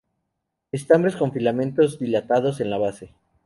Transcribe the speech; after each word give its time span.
Estambres 0.71 1.15
con 1.15 1.31
filamentos 1.31 1.99
dilatados 1.99 2.59
en 2.59 2.71
la 2.71 2.79
base. 2.79 3.13